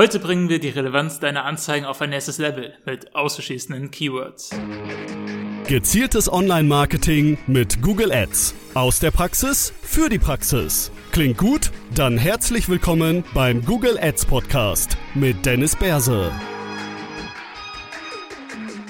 [0.00, 4.50] Heute bringen wir die Relevanz deiner Anzeigen auf ein nächstes Level mit auszuschließenden Keywords.
[5.66, 8.54] Gezieltes Online-Marketing mit Google Ads.
[8.74, 10.92] Aus der Praxis für die Praxis.
[11.10, 11.72] Klingt gut?
[11.96, 16.30] Dann herzlich willkommen beim Google Ads Podcast mit Dennis Berse.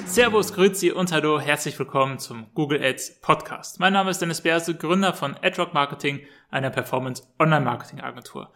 [0.04, 3.80] Servus, Grüezi und Hallo, herzlich willkommen zum Google Ads Podcast.
[3.80, 6.20] Mein Name ist Dennis Berse, Gründer von AdRock Marketing,
[6.50, 8.52] einer Performance Online Marketing Agentur.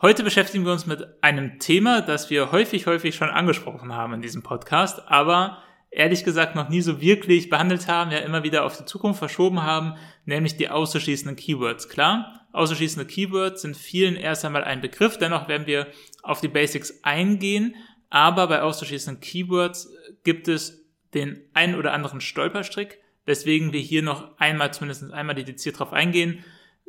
[0.00, 4.22] Heute beschäftigen wir uns mit einem Thema, das wir häufig, häufig schon angesprochen haben in
[4.22, 5.58] diesem Podcast, aber
[5.90, 9.64] ehrlich gesagt noch nie so wirklich behandelt haben, ja immer wieder auf die Zukunft verschoben
[9.64, 11.88] haben, nämlich die auszuschließenden Keywords.
[11.88, 15.88] Klar, auszuschließende Keywords sind vielen erst einmal ein Begriff, dennoch werden wir
[16.22, 17.74] auf die Basics eingehen,
[18.08, 19.92] aber bei auszuschließenden Keywords
[20.22, 25.80] gibt es den einen oder anderen Stolperstrick, weswegen wir hier noch einmal, zumindest einmal dediziert
[25.80, 26.44] drauf eingehen,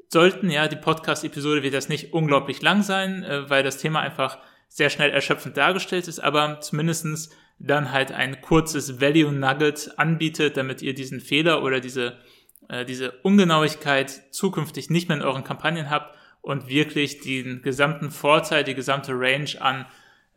[0.09, 4.39] sollten, ja, die Podcast-Episode wird das nicht unglaublich lang sein, äh, weil das Thema einfach
[4.67, 10.81] sehr schnell erschöpfend dargestellt ist, aber zumindestens dann halt ein kurzes Value Nugget anbietet, damit
[10.81, 12.17] ihr diesen Fehler oder diese,
[12.69, 18.63] äh, diese Ungenauigkeit zukünftig nicht mehr in euren Kampagnen habt und wirklich den gesamten Vorteil,
[18.63, 19.85] die gesamte Range an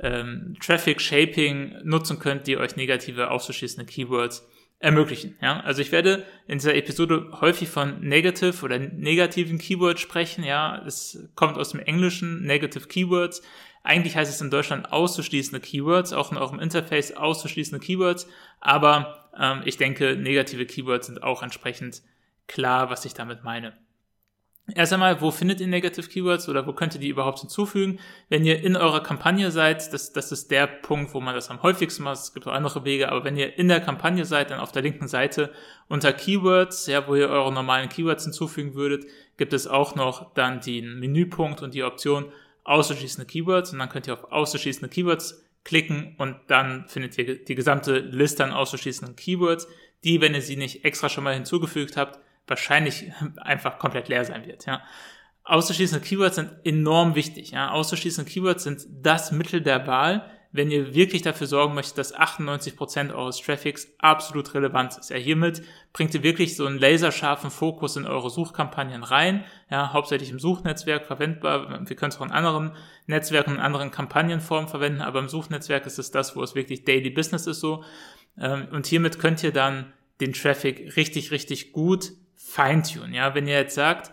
[0.00, 4.46] ähm, Traffic Shaping nutzen könnt, die euch negative auszuschließende Keywords
[4.82, 5.36] ermöglichen.
[5.40, 5.60] Ja?
[5.60, 10.44] Also ich werde in dieser Episode häufig von negative oder negativen Keywords sprechen.
[10.44, 13.42] Ja, es kommt aus dem Englischen Negative Keywords.
[13.84, 18.28] Eigentlich heißt es in Deutschland auszuschließende Keywords, auch in eurem Interface auszuschließende Keywords.
[18.60, 22.02] Aber ähm, ich denke, negative Keywords sind auch entsprechend
[22.48, 23.74] klar, was ich damit meine.
[24.74, 27.98] Erst einmal, wo findet ihr Negative Keywords oder wo könnt ihr die überhaupt hinzufügen?
[28.28, 31.62] Wenn ihr in eurer Kampagne seid, das, das ist der Punkt, wo man das am
[31.62, 32.18] häufigsten macht.
[32.18, 34.82] Es gibt auch andere Wege, aber wenn ihr in der Kampagne seid, dann auf der
[34.82, 35.52] linken Seite
[35.88, 39.04] unter Keywords, ja, wo ihr eure normalen Keywords hinzufügen würdet,
[39.36, 44.06] gibt es auch noch dann den Menüpunkt und die Option auszuschließende Keywords und dann könnt
[44.06, 49.66] ihr auf auszuschließende Keywords klicken und dann findet ihr die gesamte Liste an auszuschließenden Keywords,
[50.04, 54.46] die, wenn ihr sie nicht extra schon mal hinzugefügt habt, wahrscheinlich einfach komplett leer sein
[54.46, 54.66] wird.
[54.66, 54.82] Ja.
[55.44, 57.50] Auszuschließende Keywords sind enorm wichtig.
[57.50, 57.70] Ja.
[57.70, 63.14] Auszuschließende Keywords sind das Mittel der Wahl, wenn ihr wirklich dafür sorgen möchtet, dass 98%
[63.14, 65.08] eures Traffics absolut relevant ist.
[65.08, 65.62] Ja, hiermit
[65.94, 71.06] bringt ihr wirklich so einen laserscharfen Fokus in eure Suchkampagnen rein, ja, hauptsächlich im Suchnetzwerk
[71.06, 71.88] verwendbar.
[71.88, 72.72] Wir können es auch in anderen
[73.06, 77.10] Netzwerken, in anderen Kampagnenformen verwenden, aber im Suchnetzwerk ist es das, wo es wirklich Daily
[77.10, 77.82] Business ist so.
[78.38, 82.12] Ähm, und hiermit könnt ihr dann den Traffic richtig, richtig gut
[82.44, 83.14] feintunen.
[83.14, 84.12] Ja, wenn ihr jetzt sagt,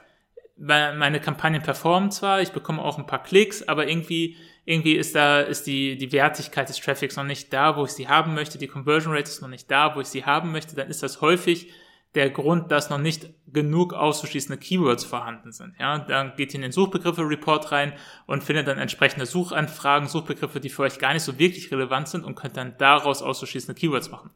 [0.56, 4.35] meine Kampagnen performen zwar, ich bekomme auch ein paar Klicks, aber irgendwie,
[4.66, 8.07] irgendwie ist da, ist die, die Wertigkeit des Traffics noch nicht da, wo ich sie
[8.07, 10.89] haben möchte, die Conversion Rate ist noch nicht da, wo ich sie haben möchte, dann
[10.89, 11.72] ist das häufig
[12.15, 15.75] der Grund, dass noch nicht genug auszuschließende Keywords vorhanden sind.
[15.79, 17.93] Ja, dann geht ihr in den Suchbegriffe-Report rein
[18.25, 22.25] und findet dann entsprechende Suchanfragen, Suchbegriffe, die für euch gar nicht so wirklich relevant sind
[22.25, 24.31] und könnt dann daraus auszuschließende Keywords machen.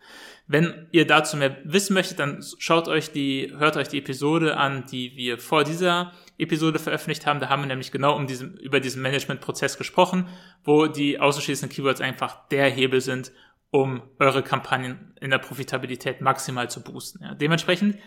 [0.45, 4.85] Wenn ihr dazu mehr wissen möchtet, dann schaut euch die, hört euch die Episode an,
[4.91, 7.39] die wir vor dieser Episode veröffentlicht haben.
[7.39, 10.27] Da haben wir nämlich genau um diesen, über diesen Management-Prozess gesprochen,
[10.63, 13.31] wo die auszuschließenden Keywords einfach der Hebel sind,
[13.73, 17.23] um eure Kampagnen in der Profitabilität maximal zu boosten.
[17.23, 17.33] Ja.
[17.33, 17.97] Dementsprechend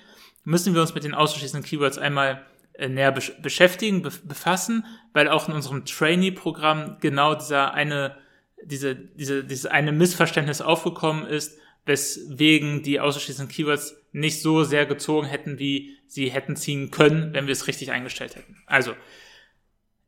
[0.45, 5.55] müssen wir uns mit den ausschließenden Keywords einmal äh, näher beschäftigen, befassen, weil auch in
[5.55, 8.17] unserem Trainee-Programm genau dieser eine,
[8.63, 15.27] diese, diese, dieses eine Missverständnis aufgekommen ist, weswegen die ausschließenden Keywords nicht so sehr gezogen
[15.27, 18.63] hätten, wie sie hätten ziehen können, wenn wir es richtig eingestellt hätten.
[18.67, 18.95] Also,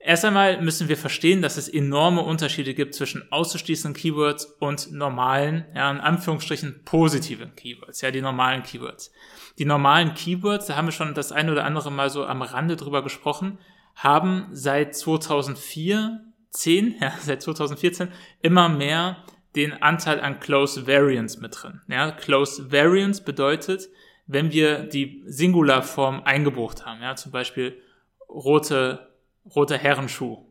[0.00, 5.64] Erst einmal müssen wir verstehen, dass es enorme Unterschiede gibt zwischen auszuschließenden Keywords und normalen,
[5.74, 9.12] ja, in Anführungsstrichen positiven Keywords, ja, die normalen Keywords.
[9.58, 12.76] Die normalen Keywords, da haben wir schon das eine oder andere Mal so am Rande
[12.76, 13.58] drüber gesprochen,
[13.96, 16.20] haben seit 2004,
[16.50, 18.08] 10, ja, seit 2014
[18.40, 19.24] immer mehr
[19.56, 21.80] den Anteil an Close Variants mit drin.
[21.88, 23.88] Ja, Close Variants bedeutet,
[24.28, 27.82] wenn wir die Singularform eingebucht haben, ja, zum Beispiel
[28.28, 29.07] rote
[29.54, 30.44] roter Herrenschuh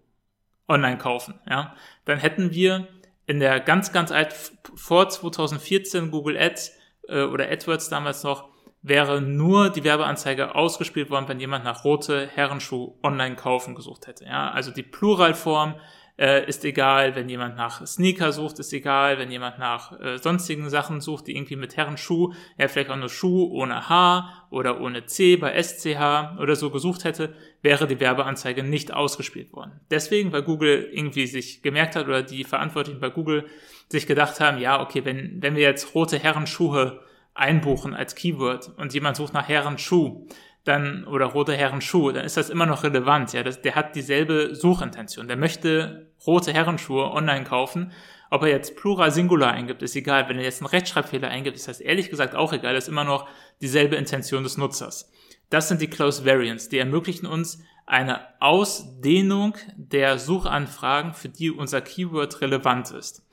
[0.68, 1.76] online kaufen, ja,
[2.06, 2.88] dann hätten wir
[3.26, 4.34] in der ganz, ganz alt,
[4.76, 6.72] vor 2014 Google Ads
[7.08, 8.50] äh, oder AdWords damals noch,
[8.82, 14.26] wäre nur die Werbeanzeige ausgespielt worden, wenn jemand nach rote Herrenschuh online kaufen gesucht hätte.
[14.26, 15.76] Ja, also die Pluralform
[16.18, 20.70] äh, ist egal, wenn jemand nach Sneaker sucht, ist egal, wenn jemand nach äh, sonstigen
[20.70, 25.06] Sachen sucht, die irgendwie mit Herrenschuh, ja vielleicht auch nur Schuh ohne H oder ohne
[25.06, 29.80] C bei SCH oder so gesucht hätte, wäre die Werbeanzeige nicht ausgespielt worden.
[29.92, 33.46] Deswegen, weil Google irgendwie sich gemerkt hat oder die Verantwortlichen bei Google
[33.90, 37.02] sich gedacht haben, ja, okay, wenn, wenn wir jetzt rote Herrenschuhe
[37.38, 40.28] einbuchen als Keyword und jemand sucht nach Herrenschuh,
[40.68, 43.34] dann, oder rote Herrenschuhe, dann ist das immer noch relevant.
[43.34, 45.28] Ja, das, der hat dieselbe Suchintention.
[45.28, 47.92] Der möchte rote Herrenschuhe online kaufen.
[48.30, 50.28] Ob er jetzt Plural Singular eingibt, ist egal.
[50.28, 52.74] Wenn er jetzt einen Rechtschreibfehler eingibt, ist das ehrlich gesagt auch egal.
[52.74, 53.28] Das ist immer noch
[53.62, 55.10] dieselbe Intention des Nutzers.
[55.50, 56.68] Das sind die Close Variants.
[56.70, 63.26] Die ermöglichen uns eine Ausdehnung der Suchanfragen, für die unser Keyword relevant ist.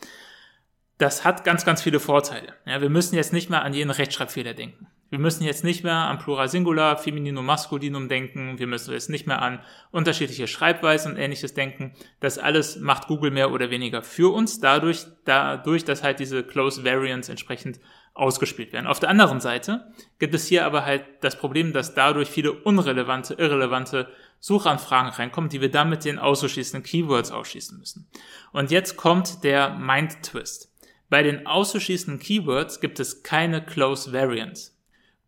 [0.98, 2.54] Das hat ganz, ganz viele Vorteile.
[2.64, 4.86] Ja, wir müssen jetzt nicht mehr an jeden Rechtschreibfehler denken.
[5.14, 8.58] Wir müssen jetzt nicht mehr an Plural Singular, Femininum, Maskulinum denken.
[8.58, 9.60] Wir müssen jetzt nicht mehr an
[9.92, 11.94] unterschiedliche Schreibweisen und ähnliches denken.
[12.18, 16.82] Das alles macht Google mehr oder weniger für uns, dadurch, dadurch, dass halt diese Close
[16.82, 17.78] Variants entsprechend
[18.14, 18.88] ausgespielt werden.
[18.88, 23.34] Auf der anderen Seite gibt es hier aber halt das Problem, dass dadurch viele unrelevante,
[23.34, 24.08] irrelevante
[24.40, 28.08] Suchanfragen reinkommen, die wir dann mit den auszuschließenden Keywords ausschließen müssen.
[28.50, 30.72] Und jetzt kommt der Mind Twist.
[31.08, 34.73] Bei den auszuschließenden Keywords gibt es keine Close Variants.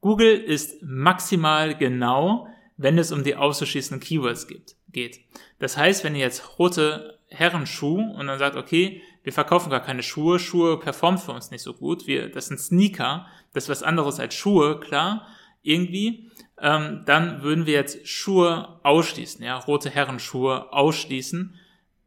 [0.06, 4.46] Google ist maximal genau, wenn es um die auszuschließenden Keywords
[4.92, 5.20] geht.
[5.58, 10.04] Das heißt, wenn ihr jetzt rote Herrenschuh und dann sagt, okay, wir verkaufen gar keine
[10.04, 13.82] Schuhe, Schuhe performen für uns nicht so gut, wir, das sind Sneaker, das ist was
[13.82, 15.26] anderes als Schuhe, klar,
[15.62, 16.30] irgendwie,
[16.62, 21.58] ähm, dann würden wir jetzt Schuhe ausschließen, ja, rote Herrenschuhe ausschließen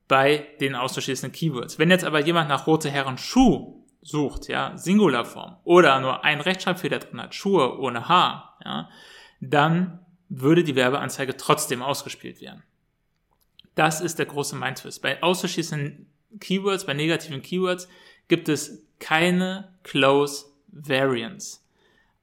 [0.07, 1.79] bei den auszuschließenden Keywords.
[1.79, 7.21] Wenn jetzt aber jemand nach rote Herrenschuh sucht, ja, Singularform, oder nur ein Rechtschreibfehler drin
[7.21, 8.89] hat, Schuhe ohne H, ja,
[9.41, 9.99] dann
[10.29, 12.63] würde die Werbeanzeige trotzdem ausgespielt werden.
[13.75, 15.01] Das ist der große Mindtwist.
[15.01, 17.87] Bei auszuschließenden Keywords, bei negativen Keywords
[18.27, 21.65] gibt es keine Close Variants.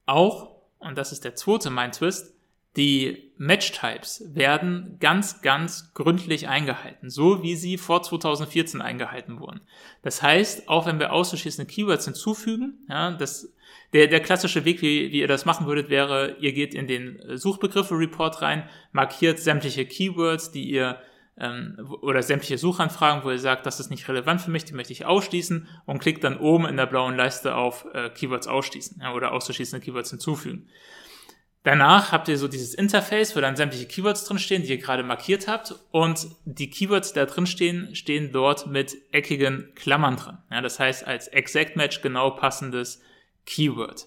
[0.04, 2.35] Auch, und das ist der zweite Mindtwist,
[2.76, 9.60] die Match-Types werden ganz, ganz gründlich eingehalten, so wie sie vor 2014 eingehalten wurden.
[10.02, 13.52] Das heißt, auch wenn wir auszuschließende Keywords hinzufügen, ja, das,
[13.92, 17.20] der, der klassische Weg, wie, wie ihr das machen würdet, wäre, ihr geht in den
[17.36, 20.98] Suchbegriffe-Report rein, markiert sämtliche Keywords, die ihr
[21.38, 24.92] ähm, oder sämtliche Suchanfragen, wo ihr sagt, das ist nicht relevant für mich, die möchte
[24.92, 29.12] ich ausschließen und klickt dann oben in der blauen Leiste auf äh, Keywords ausschließen ja,
[29.12, 30.68] oder auszuschließende Keywords hinzufügen.
[31.66, 35.48] Danach habt ihr so dieses Interface, wo dann sämtliche Keywords drinstehen, die ihr gerade markiert
[35.48, 35.74] habt.
[35.90, 40.38] Und die Keywords, die da drin stehen, stehen dort mit eckigen Klammern drin.
[40.48, 43.02] Ja, das heißt, als Exact Match genau passendes
[43.46, 44.06] Keyword.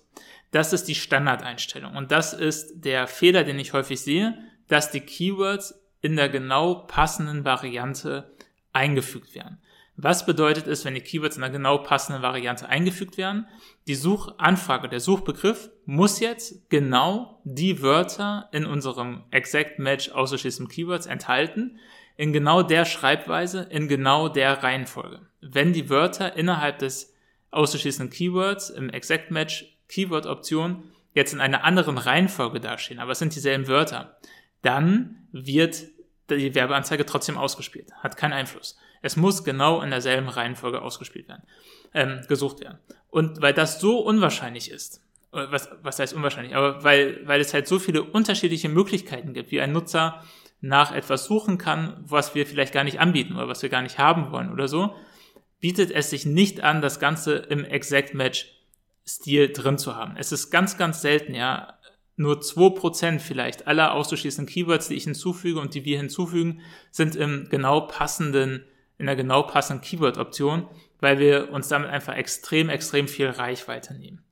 [0.51, 1.97] Das ist die Standardeinstellung.
[1.97, 4.38] Und das ist der Fehler, den ich häufig sehe,
[4.69, 8.31] dass die Keywords in der genau passenden Variante
[8.71, 9.57] eingefügt werden.
[10.01, 13.48] Was bedeutet es, wenn die Keywords in einer genau passenden Variante eingefügt werden?
[13.86, 21.06] Die Suchanfrage, der Suchbegriff muss jetzt genau die Wörter in unserem Exact Match ausgeschließenen Keywords
[21.06, 21.80] enthalten,
[22.16, 25.19] in genau der Schreibweise, in genau der Reihenfolge.
[25.42, 27.13] Wenn die Wörter innerhalb des
[27.51, 33.19] auszuschließenden Keywords im Exact Match Keyword Option jetzt in einer anderen Reihenfolge dastehen, aber es
[33.19, 34.18] sind dieselben Wörter,
[34.62, 35.84] dann wird
[36.30, 37.92] die Werbeanzeige trotzdem ausgespielt.
[38.01, 38.78] Hat keinen Einfluss.
[39.01, 41.44] Es muss genau in derselben Reihenfolge ausgespielt werden,
[41.94, 42.80] ähm, gesucht werden.
[43.10, 45.01] Und weil das so unwahrscheinlich ist,
[45.31, 49.51] äh, was, was heißt unwahrscheinlich, aber weil, weil es halt so viele unterschiedliche Möglichkeiten gibt,
[49.51, 50.24] wie ein Nutzer
[50.62, 53.98] nach etwas suchen kann, was wir vielleicht gar nicht anbieten oder was wir gar nicht
[53.98, 54.94] haben wollen oder so,
[55.60, 58.56] bietet es sich nicht an, das Ganze im Exact Match
[59.07, 60.16] Stil drin zu haben.
[60.18, 61.80] Es ist ganz, ganz selten, ja,
[62.16, 66.62] nur 2% vielleicht aller auszuschließenden Keywords, die ich hinzufüge und die wir hinzufügen,
[66.92, 68.66] sind im genau passenden,
[69.00, 70.68] in der genau passenden Keyword-Option,
[71.00, 74.24] weil wir uns damit einfach extrem, extrem viel Reichweite nehmen.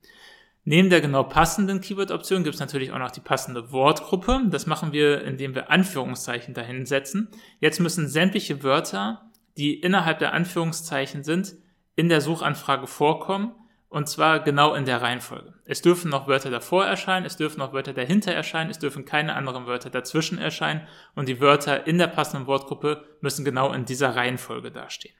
[0.64, 4.42] Neben der genau passenden Keyword-Option gibt es natürlich auch noch die passende Wortgruppe.
[4.50, 7.28] Das machen wir, indem wir Anführungszeichen dahin setzen.
[7.58, 11.56] Jetzt müssen sämtliche Wörter, die innerhalb der Anführungszeichen sind,
[11.96, 13.54] in der Suchanfrage vorkommen
[13.88, 15.54] und zwar genau in der Reihenfolge.
[15.64, 19.34] Es dürfen noch Wörter davor erscheinen, es dürfen noch Wörter dahinter erscheinen, es dürfen keine
[19.34, 24.14] anderen Wörter dazwischen erscheinen und die Wörter in der passenden Wortgruppe müssen genau in dieser
[24.14, 25.14] Reihenfolge dastehen.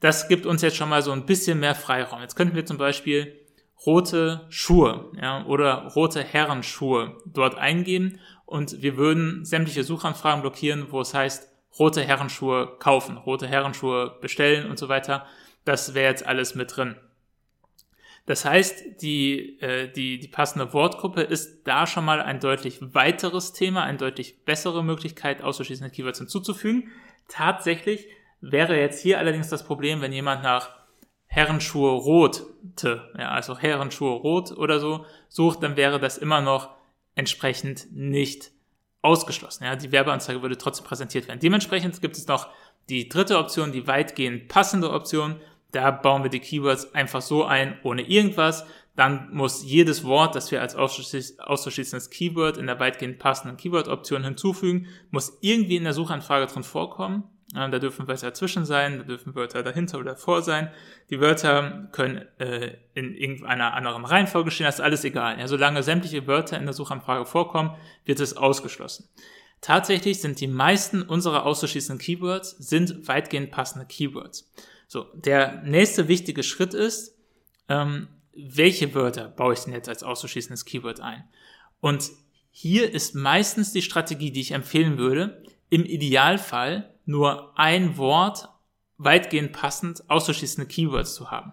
[0.00, 2.22] Das gibt uns jetzt schon mal so ein bisschen mehr Freiraum.
[2.22, 3.38] Jetzt könnten wir zum Beispiel
[3.86, 11.00] rote Schuhe ja, oder rote Herrenschuhe dort eingeben und wir würden sämtliche Suchanfragen blockieren, wo
[11.00, 11.48] es heißt,
[11.78, 15.26] rote Herrenschuhe kaufen, rote Herrenschuhe bestellen und so weiter.
[15.64, 16.96] Das wäre jetzt alles mit drin.
[18.30, 23.52] Das heißt, die, äh, die, die passende Wortgruppe ist da schon mal ein deutlich weiteres
[23.52, 26.92] Thema, eine deutlich bessere Möglichkeit, auszuschließende Keywords hinzuzufügen.
[27.26, 28.06] Tatsächlich
[28.40, 30.70] wäre jetzt hier allerdings das Problem, wenn jemand nach
[31.26, 32.46] Herrenschuhe rote,
[33.18, 36.70] ja, also Herrenschuhe rot oder so sucht, dann wäre das immer noch
[37.16, 38.52] entsprechend nicht
[39.02, 39.64] ausgeschlossen.
[39.64, 41.40] Ja, die Werbeanzeige würde trotzdem präsentiert werden.
[41.40, 42.48] Dementsprechend gibt es noch
[42.88, 45.40] die dritte Option, die weitgehend passende Option.
[45.72, 48.66] Da bauen wir die Keywords einfach so ein, ohne irgendwas.
[48.96, 54.88] dann muss jedes Wort, das wir als auszuschließendes Keyword in der weitgehend passenden Keyword-Option hinzufügen,
[55.10, 57.24] muss irgendwie in der Suchanfrage drin vorkommen.
[57.52, 60.70] Da dürfen Wörter dazwischen sein, da dürfen Wörter dahinter oder davor sein.
[61.08, 65.40] Die Wörter können äh, in irgendeiner anderen Reihenfolge stehen, das ist alles egal.
[65.40, 67.74] Ja, solange sämtliche Wörter in der Suchanfrage vorkommen,
[68.04, 69.08] wird es ausgeschlossen.
[69.60, 74.52] Tatsächlich sind die meisten unserer auszuschließenden Keywords sind weitgehend passende Keywords.
[74.92, 77.16] So, der nächste wichtige Schritt ist,
[77.68, 81.22] ähm, welche Wörter baue ich denn jetzt als auszuschließendes Keyword ein?
[81.80, 82.10] Und
[82.50, 88.48] hier ist meistens die Strategie, die ich empfehlen würde, im Idealfall nur ein Wort
[88.98, 91.52] weitgehend passend auszuschließende Keywords zu haben.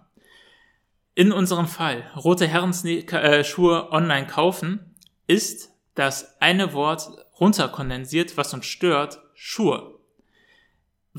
[1.14, 4.96] In unserem Fall, rote Herrenschuhe äh, online kaufen,
[5.28, 9.97] ist das eine Wort runterkondensiert, was uns stört, Schuhe.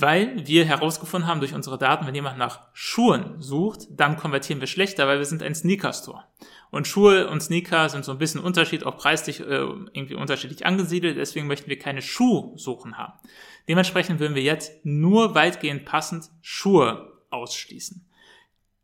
[0.01, 4.68] Weil wir herausgefunden haben durch unsere Daten, wenn jemand nach Schuhen sucht, dann konvertieren wir
[4.68, 6.24] schlechter, weil wir sind ein Sneaker-Store.
[6.72, 11.18] Und Schuhe und Sneaker sind so ein bisschen unterschiedlich, auch preislich äh, irgendwie unterschiedlich angesiedelt.
[11.18, 13.13] Deswegen möchten wir keine Schuhsuchen haben.
[13.68, 18.08] Dementsprechend würden wir jetzt nur weitgehend passend Schuhe ausschließen.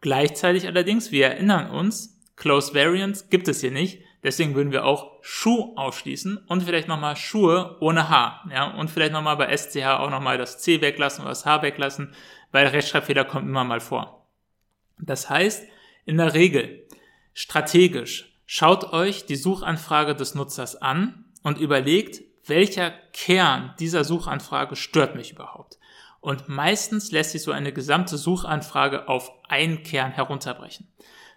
[0.02, 4.04] Gleichzeitig allerdings, wir erinnern uns, Close Variants gibt es hier nicht.
[4.26, 8.44] Deswegen würden wir auch Schuh ausschließen und vielleicht nochmal Schuhe ohne H.
[8.52, 12.12] Ja, und vielleicht nochmal bei SCH auch nochmal das C weglassen oder das H weglassen,
[12.52, 14.28] weil Rechtschreibfehler kommt immer mal vor.
[14.98, 15.68] Das heißt,
[16.06, 16.88] in der Regel,
[17.36, 25.16] strategisch, schaut euch die Suchanfrage des Nutzers an und überlegt, welcher Kern dieser Suchanfrage stört
[25.16, 25.78] mich überhaupt.
[26.20, 30.88] Und meistens lässt sich so eine gesamte Suchanfrage auf einen Kern herunterbrechen.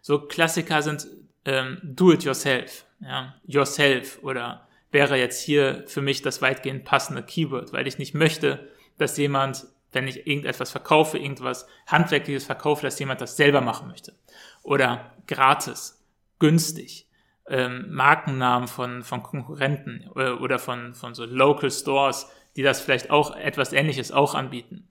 [0.00, 1.07] So Klassiker sind
[1.45, 7.23] ähm, do it yourself, ja, yourself oder wäre jetzt hier für mich das weitgehend passende
[7.23, 12.99] Keyword, weil ich nicht möchte, dass jemand, wenn ich irgendetwas verkaufe, irgendwas Handwerkliches verkaufe, dass
[12.99, 14.14] jemand das selber machen möchte.
[14.62, 16.04] Oder gratis,
[16.38, 17.07] günstig,
[17.49, 22.80] ähm, Markennamen von, von Konkurrenten oder, äh, oder von, von so Local Stores, die das
[22.80, 24.88] vielleicht auch etwas Ähnliches auch anbieten.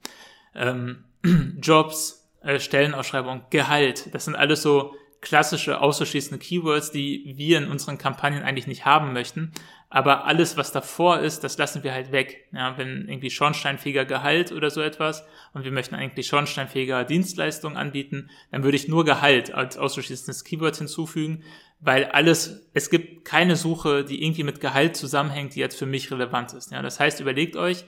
[0.54, 1.04] Ähm,
[1.60, 7.98] Jobs, äh, Stellenausschreibung, Gehalt, das sind alles so klassische auszuschließende Keywords, die wir in unseren
[7.98, 9.52] Kampagnen eigentlich nicht haben möchten.
[9.90, 12.46] Aber alles, was davor ist, das lassen wir halt weg.
[12.52, 18.30] Ja, wenn irgendwie schornsteinfähiger Gehalt oder so etwas und wir möchten eigentlich schornsteinfähiger Dienstleistungen anbieten,
[18.50, 21.42] dann würde ich nur Gehalt als auszuschließendes Keyword hinzufügen,
[21.80, 26.10] weil alles, es gibt keine Suche, die irgendwie mit Gehalt zusammenhängt, die jetzt für mich
[26.10, 26.70] relevant ist.
[26.70, 27.84] Ja, das heißt, überlegt euch,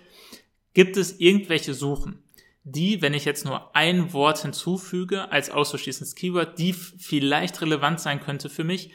[0.73, 2.23] gibt es irgendwelche Suchen,
[2.65, 8.21] die, wenn ich jetzt nur ein Wort hinzufüge als auszuschließendes Keyword, die vielleicht relevant sein
[8.21, 8.93] könnte für mich,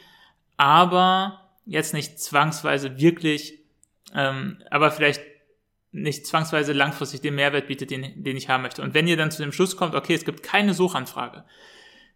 [0.56, 3.60] aber jetzt nicht zwangsweise wirklich,
[4.14, 5.20] ähm, aber vielleicht
[5.90, 8.82] nicht zwangsweise langfristig den Mehrwert bietet, den, den ich haben möchte.
[8.82, 11.44] Und wenn ihr dann zu dem Schluss kommt, okay, es gibt keine Suchanfrage,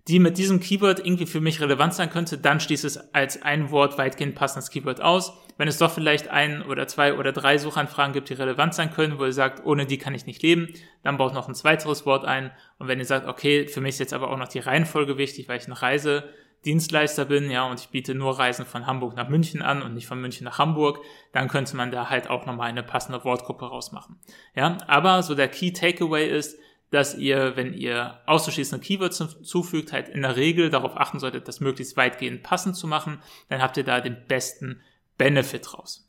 [0.09, 3.71] die mit diesem Keyword irgendwie für mich relevant sein könnte, dann schließt es als ein
[3.71, 5.33] Wort weitgehend passendes Keyword aus.
[5.61, 9.19] Wenn es doch vielleicht ein oder zwei oder drei Suchanfragen gibt, die relevant sein können,
[9.19, 12.25] wo ihr sagt, ohne die kann ich nicht leben, dann baut noch ein zweiteres Wort
[12.25, 12.51] ein.
[12.79, 15.51] Und wenn ihr sagt, okay, für mich ist jetzt aber auch noch die Reihenfolge wichtig,
[15.51, 19.61] weil ich ein Reisedienstleister bin, ja, und ich biete nur Reisen von Hamburg nach München
[19.61, 22.83] an und nicht von München nach Hamburg, dann könnte man da halt auch nochmal eine
[22.83, 24.19] passende Wortgruppe rausmachen.
[24.55, 26.59] Ja, aber so der Key Takeaway ist,
[26.91, 31.61] dass ihr, wenn ihr auszuschließende Keywords hinzufügt, halt in der Regel darauf achten solltet, das
[31.61, 33.21] möglichst weitgehend passend zu machen.
[33.51, 34.81] Dann habt ihr da den besten
[35.21, 36.09] Benefit raus.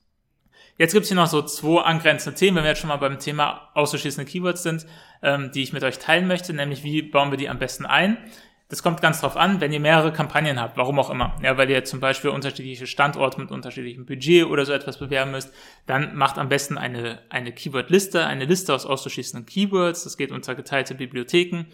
[0.78, 3.70] Jetzt gibt's hier noch so zwei angrenzende Themen, wenn wir jetzt schon mal beim Thema
[3.74, 4.86] auszuschließende Keywords sind,
[5.22, 8.18] ähm, die ich mit euch teilen möchte, nämlich wie bauen wir die am besten ein.
[8.70, 11.36] Das kommt ganz drauf an, wenn ihr mehrere Kampagnen habt, warum auch immer.
[11.44, 15.54] Ja, weil ihr zum Beispiel unterschiedliche Standorte mit unterschiedlichem Budget oder so etwas bewerben müsst,
[15.88, 20.06] dann macht am besten eine, eine Keyword-Liste, eine Liste aus auszuschließenden Keywords.
[20.06, 21.66] Das geht unter geteilte Bibliotheken.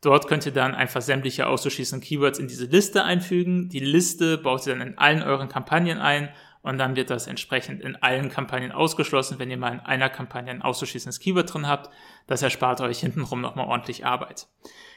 [0.00, 3.68] Dort könnt ihr dann einfach sämtliche auszuschließenden Keywords in diese Liste einfügen.
[3.68, 6.30] Die Liste baut ihr dann in allen euren Kampagnen ein
[6.68, 10.50] und dann wird das entsprechend in allen Kampagnen ausgeschlossen, wenn ihr mal in einer Kampagne
[10.50, 11.88] ein auszuschließendes Keyword drin habt.
[12.26, 14.48] Das erspart euch hintenrum nochmal ordentlich Arbeit.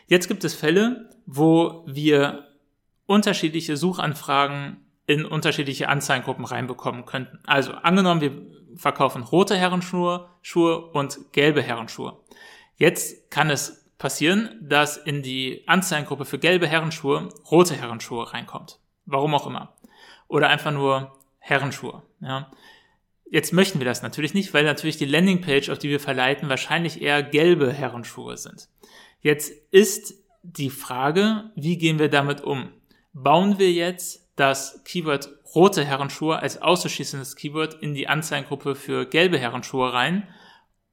[0.08, 2.50] Jetzt gibt es Fälle, wo wir
[3.06, 7.40] unterschiedliche Suchanfragen in unterschiedliche Anzeigengruppen reinbekommen könnten.
[7.46, 8.32] Also angenommen, wir
[8.76, 12.20] verkaufen rote Herrenschuhe Schuhe und gelbe Herrenschuhe.
[12.76, 18.80] Jetzt kann es passieren, dass in die Anzeigengruppe für gelbe Herrenschuhe rote Herrenschuhe reinkommt.
[19.06, 19.78] Warum auch immer.
[20.28, 22.04] Oder einfach nur Herrenschuhe.
[22.22, 22.52] Ja.
[23.30, 27.02] Jetzt möchten wir das natürlich nicht, weil natürlich die Landingpage, auf die wir verleiten, wahrscheinlich
[27.02, 28.70] eher gelbe Herrenschuhe sind.
[29.22, 32.72] Jetzt ist die Frage, wie gehen wir damit um?
[33.14, 39.38] Bauen wir jetzt das Keyword rote Herrenschuhe als auszuschließendes Keyword in die Anzeigengruppe für gelbe
[39.38, 40.28] Herrenschuhe rein,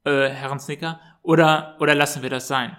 [0.03, 2.75] äh, Herrensnicker, oder, oder lassen wir das sein?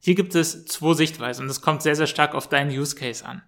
[0.00, 3.24] Hier gibt es zwei Sichtweisen und es kommt sehr, sehr stark auf deinen Use Case
[3.24, 3.42] an.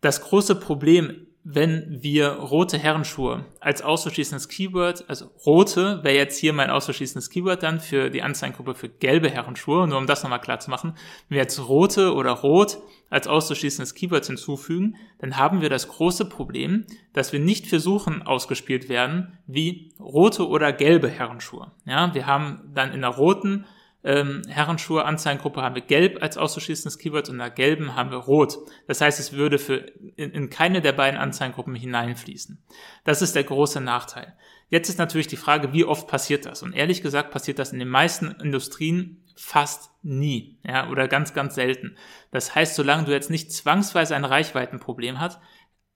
[0.00, 6.52] Das große Problem wenn wir rote Herrenschuhe als auszuschließendes Keyword, also rote wäre jetzt hier
[6.52, 10.60] mein auszuschließendes Keyword dann für die Anzeigengruppe für gelbe Herrenschuhe, nur um das nochmal klar
[10.60, 10.94] zu machen,
[11.28, 12.78] wenn wir jetzt rote oder rot
[13.08, 18.22] als auszuschließendes Keyword hinzufügen, dann haben wir das große Problem, dass wir nicht für Suchen
[18.22, 21.72] ausgespielt werden wie rote oder gelbe Herrenschuhe.
[21.86, 23.64] Ja, wir haben dann in der roten
[24.02, 28.18] ähm, Herrenschuhe Anzeigengruppe haben wir gelb als auszuschließendes Keyword und in der gelben haben wir
[28.18, 28.58] rot.
[28.86, 29.76] Das heißt, es würde für
[30.16, 32.62] in, in keine der beiden Anzeigengruppen hineinfließen.
[33.04, 34.34] Das ist der große Nachteil.
[34.68, 36.62] Jetzt ist natürlich die Frage, wie oft passiert das?
[36.62, 41.54] Und ehrlich gesagt passiert das in den meisten Industrien fast nie, ja, oder ganz, ganz
[41.54, 41.96] selten.
[42.30, 45.40] Das heißt, solange du jetzt nicht zwangsweise ein Reichweitenproblem hast,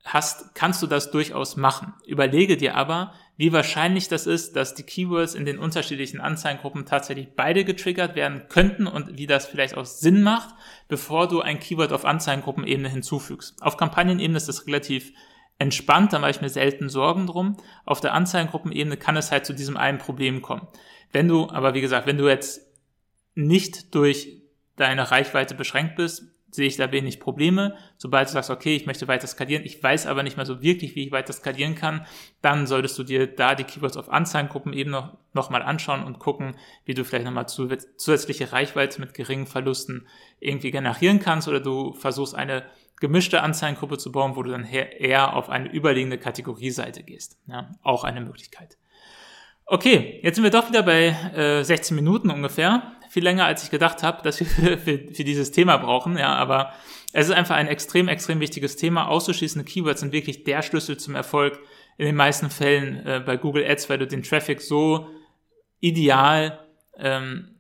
[0.05, 1.95] hast, kannst du das durchaus machen.
[2.07, 7.35] Überlege dir aber, wie wahrscheinlich das ist, dass die Keywords in den unterschiedlichen Anzeigengruppen tatsächlich
[7.35, 10.55] beide getriggert werden könnten und wie das vielleicht auch Sinn macht,
[10.89, 13.61] bevor du ein Keyword auf Anzeigengruppenebene hinzufügst.
[13.61, 15.13] Auf Kampagnenebene ist das relativ
[15.59, 17.57] entspannt, da mache ich mir selten Sorgen drum.
[17.85, 20.69] Auf der Anzeigengruppenebene kann es halt zu diesem einen Problem kommen.
[21.11, 22.61] Wenn du, aber wie gesagt, wenn du jetzt
[23.35, 24.43] nicht durch
[24.77, 27.77] deine Reichweite beschränkt bist, sehe ich da wenig Probleme.
[27.99, 30.95] Sobald du sagst, okay, ich möchte weiter skalieren, ich weiß aber nicht mehr so wirklich,
[30.95, 32.07] wie ich weiter skalieren kann,
[32.43, 36.21] dann solltest du dir da die Keywords auf Anzeigengruppen eben noch, noch mal anschauen und
[36.21, 40.07] gucken, wie du vielleicht nochmal zusätzliche Reichweite mit geringen Verlusten
[40.39, 42.65] irgendwie generieren kannst oder du versuchst eine
[43.01, 47.37] gemischte Anzeigengruppe zu bauen, wo du dann eher auf eine überliegende Kategorieseite gehst.
[47.49, 48.79] Ja, auch eine Möglichkeit.
[49.67, 53.71] Okay, jetzt sind wir doch wieder bei äh, 16 Minuten ungefähr viel länger, als ich
[53.71, 56.19] gedacht habe, dass wir für, für, dieses Thema brauchen.
[56.19, 56.73] Ja, aber
[57.13, 59.07] es ist einfach ein extrem, extrem wichtiges Thema.
[59.07, 61.61] Auszuschließende Keywords sind wirklich der Schlüssel zum Erfolg
[61.97, 65.09] in den meisten Fällen äh, bei Google Ads, weil du den Traffic so
[65.79, 66.59] ideal
[66.99, 67.55] ähm,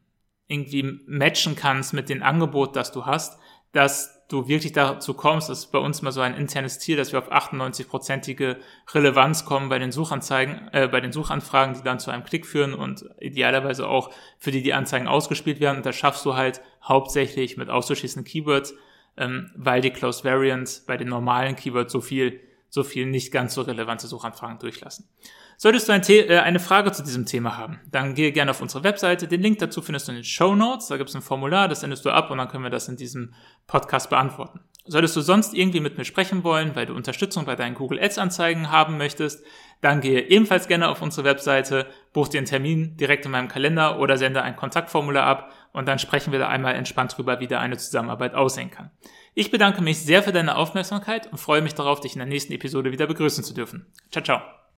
[0.48, 3.38] irgendwie matchen kannst mit dem Angebot, das du hast,
[3.72, 7.12] dass du wirklich dazu kommst, das ist bei uns mal so ein internes Ziel, dass
[7.12, 8.56] wir auf 98-prozentige
[8.92, 12.74] Relevanz kommen bei den Suchanzeigen, äh, bei den Suchanfragen, die dann zu einem Klick führen
[12.74, 15.78] und idealerweise auch für die die Anzeigen ausgespielt werden.
[15.78, 18.74] Und das schaffst du halt hauptsächlich mit auszuschließenden Keywords,
[19.16, 22.40] ähm, weil die Close Variants bei den normalen Keywords so viel,
[22.74, 25.08] so viel nicht ganz so relevante Suchanfragen durchlassen.
[25.56, 28.82] Solltest du ein äh, eine Frage zu diesem Thema haben, dann gehe gerne auf unsere
[28.82, 29.28] Webseite.
[29.28, 30.88] Den Link dazu findest du in den Show Notes.
[30.88, 32.96] Da gibt es ein Formular, das sendest du ab und dann können wir das in
[32.96, 33.32] diesem
[33.68, 34.58] Podcast beantworten.
[34.86, 38.18] Solltest du sonst irgendwie mit mir sprechen wollen, weil du Unterstützung bei deinen Google Ads
[38.18, 39.44] Anzeigen haben möchtest,
[39.80, 44.00] dann gehe ebenfalls gerne auf unsere Webseite, buch dir einen Termin direkt in meinem Kalender
[44.00, 47.60] oder sende ein Kontaktformular ab und dann sprechen wir da einmal entspannt drüber, wie da
[47.60, 48.90] eine Zusammenarbeit aussehen kann.
[49.34, 52.52] Ich bedanke mich sehr für deine Aufmerksamkeit und freue mich darauf, dich in der nächsten
[52.52, 53.86] Episode wieder begrüßen zu dürfen.
[54.10, 54.63] Ciao, ciao.